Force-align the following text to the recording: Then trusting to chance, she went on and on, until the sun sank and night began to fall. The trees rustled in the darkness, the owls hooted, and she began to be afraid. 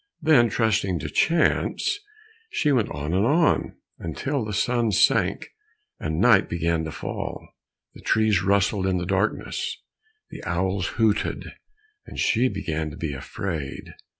Then 0.19 0.49
trusting 0.49 0.97
to 1.01 1.11
chance, 1.11 1.99
she 2.49 2.71
went 2.71 2.89
on 2.89 3.13
and 3.13 3.23
on, 3.23 3.75
until 3.99 4.43
the 4.43 4.51
sun 4.51 4.91
sank 4.91 5.49
and 5.99 6.19
night 6.19 6.49
began 6.49 6.83
to 6.85 6.91
fall. 6.91 7.47
The 7.93 8.01
trees 8.01 8.41
rustled 8.41 8.87
in 8.87 8.97
the 8.97 9.05
darkness, 9.05 9.77
the 10.31 10.43
owls 10.43 10.87
hooted, 10.97 11.51
and 12.07 12.17
she 12.19 12.49
began 12.49 12.89
to 12.89 12.97
be 12.97 13.13
afraid. 13.13 13.93